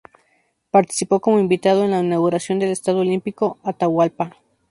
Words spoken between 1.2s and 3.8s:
invitado en la Inauguración del Estadio Olímpico